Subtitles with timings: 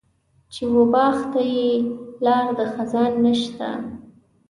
[0.53, 1.67] چې و باغ وته یې
[2.25, 3.69] لار د خزان نشته.